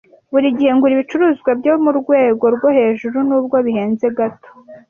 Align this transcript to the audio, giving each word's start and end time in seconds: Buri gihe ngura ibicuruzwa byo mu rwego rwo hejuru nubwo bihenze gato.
Buri 0.33 0.47
gihe 0.57 0.71
ngura 0.75 0.93
ibicuruzwa 0.95 1.51
byo 1.59 1.73
mu 1.83 1.91
rwego 1.99 2.45
rwo 2.55 2.69
hejuru 2.77 3.17
nubwo 3.27 3.55
bihenze 3.65 4.05
gato. 4.17 4.49